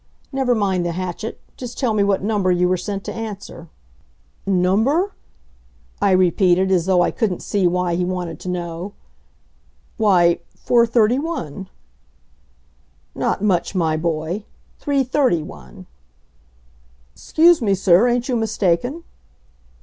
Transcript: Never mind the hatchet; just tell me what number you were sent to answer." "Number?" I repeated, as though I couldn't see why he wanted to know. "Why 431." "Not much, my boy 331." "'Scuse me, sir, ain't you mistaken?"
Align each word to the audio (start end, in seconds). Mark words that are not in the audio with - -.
Never 0.31 0.55
mind 0.55 0.83
the 0.83 0.93
hatchet; 0.93 1.39
just 1.57 1.77
tell 1.77 1.93
me 1.93 2.03
what 2.03 2.23
number 2.23 2.51
you 2.51 2.67
were 2.67 2.75
sent 2.75 3.03
to 3.03 3.13
answer." 3.13 3.67
"Number?" 4.47 5.13
I 6.01 6.09
repeated, 6.09 6.71
as 6.71 6.87
though 6.87 7.03
I 7.03 7.11
couldn't 7.11 7.43
see 7.43 7.67
why 7.67 7.93
he 7.93 8.03
wanted 8.03 8.39
to 8.39 8.49
know. 8.49 8.93
"Why 9.97 10.39
431." 10.55 11.69
"Not 13.13 13.43
much, 13.43 13.75
my 13.75 13.95
boy 13.95 14.43
331." 14.79 15.85
"'Scuse 17.13 17.61
me, 17.61 17.75
sir, 17.75 18.07
ain't 18.07 18.27
you 18.27 18.35
mistaken?" 18.35 19.03